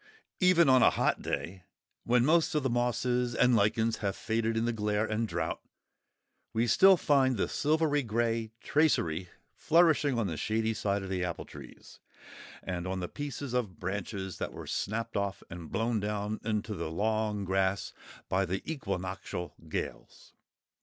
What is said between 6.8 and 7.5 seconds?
find the